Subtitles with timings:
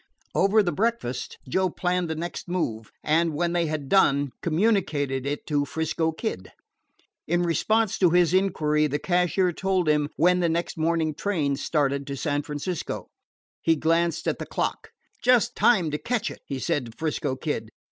[0.33, 5.45] Over the breakfast Joe planned the next move, and, when they had done, communicated it
[5.45, 6.51] to 'Frisco Kid.
[7.27, 12.15] In response to his inquiry, the cashier told him when the morning train started for
[12.15, 13.09] San Francisco.
[13.61, 14.89] He glanced at the clock.
[15.21, 17.69] "Just time to catch it," he said to 'Frisco Kid.